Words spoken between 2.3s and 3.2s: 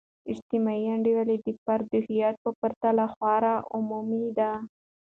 په پرتله